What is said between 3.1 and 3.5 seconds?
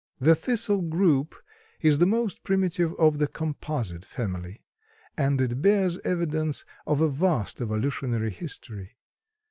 the